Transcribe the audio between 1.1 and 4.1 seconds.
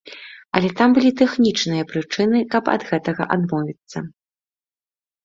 тэхнічныя прычыны, каб ад гэтага адмовіцца.